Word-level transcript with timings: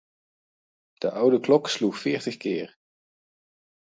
De 1.01 1.11
oude 1.21 1.39
klok 1.47 1.69
sloeg 1.73 1.97
veertig 2.05 2.37
keer. 2.45 2.69